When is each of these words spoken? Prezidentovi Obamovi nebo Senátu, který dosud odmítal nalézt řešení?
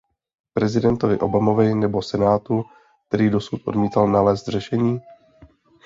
Prezidentovi 0.53 1.19
Obamovi 1.19 1.75
nebo 1.75 2.01
Senátu, 2.01 2.63
který 3.07 3.29
dosud 3.29 3.61
odmítal 3.65 4.07
nalézt 4.07 4.47
řešení? 4.47 4.99